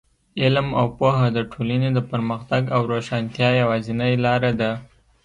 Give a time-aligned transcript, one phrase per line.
[0.41, 4.71] علم او پوهه د ټولنې د پرمختګ او روښانتیا یوازینۍ لاره ده.